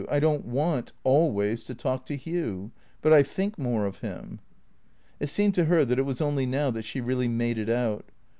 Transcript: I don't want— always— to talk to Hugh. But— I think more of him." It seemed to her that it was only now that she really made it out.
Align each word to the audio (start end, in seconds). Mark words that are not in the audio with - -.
I 0.09 0.19
don't 0.19 0.45
want— 0.47 0.93
always— 1.03 1.63
to 1.65 1.75
talk 1.75 2.07
to 2.07 2.15
Hugh. 2.15 2.71
But— 3.03 3.13
I 3.13 3.21
think 3.21 3.59
more 3.59 3.85
of 3.85 3.99
him." 3.99 4.39
It 5.19 5.27
seemed 5.27 5.53
to 5.53 5.65
her 5.65 5.85
that 5.85 5.99
it 5.99 6.05
was 6.07 6.19
only 6.21 6.47
now 6.47 6.71
that 6.71 6.85
she 6.85 6.99
really 6.99 7.27
made 7.27 7.59
it 7.59 7.69
out. 7.69 8.05